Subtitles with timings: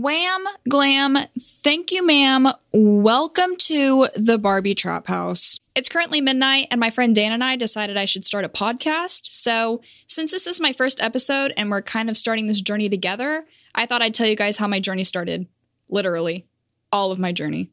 [0.00, 2.46] Wham, glam, thank you, ma'am.
[2.72, 5.58] Welcome to the Barbie Trap House.
[5.74, 9.32] It's currently midnight, and my friend Dan and I decided I should start a podcast.
[9.32, 13.44] So, since this is my first episode and we're kind of starting this journey together,
[13.74, 15.48] I thought I'd tell you guys how my journey started.
[15.88, 16.46] Literally,
[16.92, 17.72] all of my journey.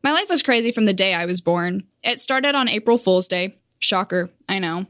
[0.00, 1.88] My life was crazy from the day I was born.
[2.04, 3.58] It started on April Fool's Day.
[3.80, 4.86] Shocker, I know.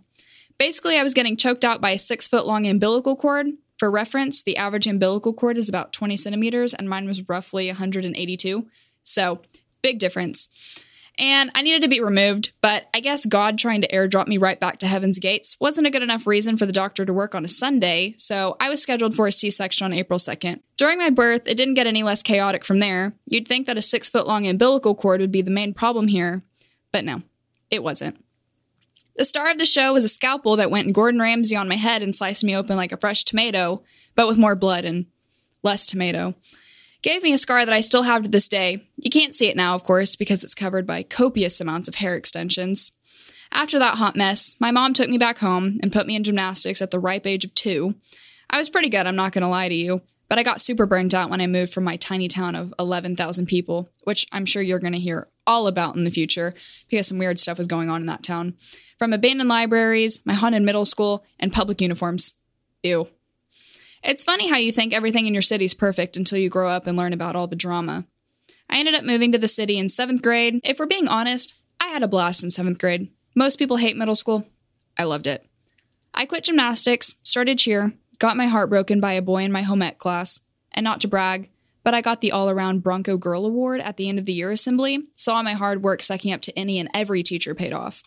[0.58, 3.46] Basically, I was getting choked out by a six foot long umbilical cord
[3.78, 8.66] for reference, the average umbilical cord is about 20 centimeters, and mine was roughly 182.
[9.02, 9.40] So,
[9.82, 10.48] big difference.
[11.16, 14.58] And I needed to be removed, but I guess God trying to airdrop me right
[14.58, 17.44] back to heaven's gates wasn't a good enough reason for the doctor to work on
[17.44, 20.60] a Sunday, so I was scheduled for a C section on April 2nd.
[20.76, 23.14] During my birth, it didn't get any less chaotic from there.
[23.26, 26.42] You'd think that a six foot long umbilical cord would be the main problem here,
[26.90, 27.22] but no,
[27.70, 28.23] it wasn't.
[29.16, 32.02] The star of the show was a scalpel that went Gordon Ramsay on my head
[32.02, 33.82] and sliced me open like a fresh tomato,
[34.16, 35.06] but with more blood and
[35.62, 36.34] less tomato.
[37.02, 38.88] Gave me a scar that I still have to this day.
[38.96, 42.16] You can't see it now, of course, because it's covered by copious amounts of hair
[42.16, 42.92] extensions.
[43.52, 46.82] After that hot mess, my mom took me back home and put me in gymnastics
[46.82, 47.94] at the ripe age of two.
[48.50, 51.14] I was pretty good, I'm not gonna lie to you, but I got super burnt
[51.14, 54.80] out when I moved from my tiny town of 11,000 people, which I'm sure you're
[54.80, 56.54] gonna hear all about in the future
[56.88, 58.54] because some weird stuff was going on in that town.
[58.98, 62.34] From abandoned libraries, my haunted middle school, and public uniforms.
[62.82, 63.08] Ew.
[64.02, 66.96] It's funny how you think everything in your city's perfect until you grow up and
[66.96, 68.04] learn about all the drama.
[68.68, 70.60] I ended up moving to the city in seventh grade.
[70.64, 73.10] If we're being honest, I had a blast in seventh grade.
[73.34, 74.46] Most people hate middle school.
[74.96, 75.46] I loved it.
[76.12, 79.82] I quit gymnastics, started cheer, got my heart broken by a boy in my home
[79.82, 80.40] ec class,
[80.72, 81.50] and not to brag,
[81.84, 84.50] but I got the all around Bronco Girl Award at the end of the year
[84.50, 88.02] assembly, so all my hard work sucking up to any and every teacher paid off.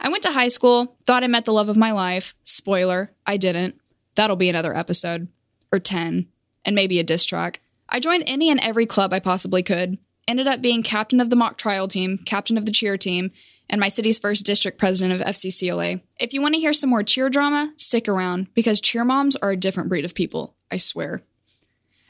[0.00, 2.34] I went to high school, thought I met the love of my life.
[2.44, 3.78] Spoiler, I didn't.
[4.14, 5.28] That'll be another episode.
[5.70, 6.26] Or 10.
[6.64, 7.60] And maybe a diss track.
[7.88, 9.98] I joined any and every club I possibly could.
[10.26, 13.32] Ended up being captain of the mock trial team, captain of the cheer team,
[13.68, 16.00] and my city's first district president of FCCLA.
[16.18, 19.50] If you want to hear some more cheer drama, stick around, because cheer moms are
[19.50, 21.22] a different breed of people, I swear.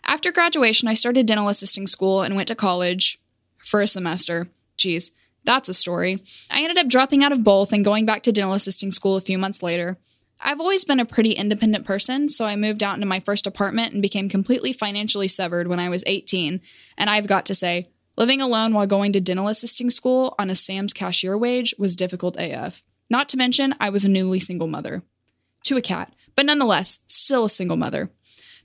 [0.04, 3.20] After graduation, I started dental assisting school and went to college
[3.64, 4.48] for a semester.
[4.76, 5.12] Geez,
[5.44, 6.18] that's a story.
[6.50, 9.20] I ended up dropping out of both and going back to dental assisting school a
[9.20, 9.98] few months later.
[10.40, 13.92] I've always been a pretty independent person, so I moved out into my first apartment
[13.92, 16.60] and became completely financially severed when I was 18.
[16.96, 20.54] And I've got to say, living alone while going to dental assisting school on a
[20.54, 22.82] Sam's cashier wage was difficult AF.
[23.10, 25.02] Not to mention, I was a newly single mother.
[25.64, 28.10] To a cat, but nonetheless, still a single mother.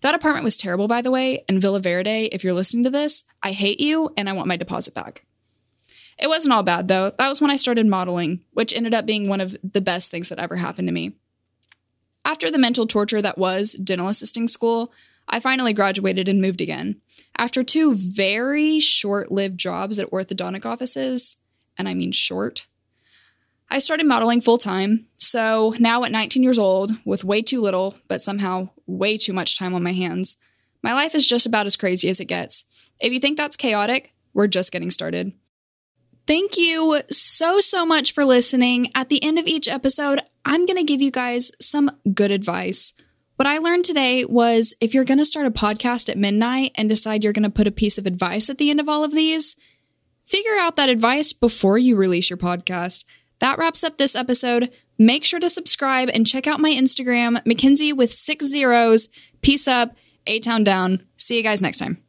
[0.05, 3.23] That apartment was terrible, by the way, and Villa Verde, if you're listening to this,
[3.41, 5.25] I hate you and I want my deposit back.
[6.19, 7.09] It wasn't all bad though.
[7.09, 10.29] That was when I started modeling, which ended up being one of the best things
[10.29, 11.13] that ever happened to me.
[12.23, 14.93] After the mental torture that was dental assisting school,
[15.27, 17.01] I finally graduated and moved again.
[17.35, 21.37] After two very short lived jobs at orthodontic offices,
[21.79, 22.67] and I mean short,
[23.69, 25.07] I started modeling full time.
[25.17, 29.57] So now at 19 years old, with way too little, but somehow way too much
[29.57, 30.37] time on my hands,
[30.83, 32.65] my life is just about as crazy as it gets.
[32.99, 35.33] If you think that's chaotic, we're just getting started.
[36.27, 38.91] Thank you so, so much for listening.
[38.95, 42.93] At the end of each episode, I'm going to give you guys some good advice.
[43.35, 46.87] What I learned today was if you're going to start a podcast at midnight and
[46.87, 49.11] decide you're going to put a piece of advice at the end of all of
[49.11, 49.55] these,
[50.23, 53.03] figure out that advice before you release your podcast.
[53.39, 54.71] That wraps up this episode.
[54.97, 59.09] Make sure to subscribe and check out my Instagram, Mackenzie with six zeros.
[59.41, 61.05] Peace up, A Town down.
[61.17, 62.04] See you guys next time.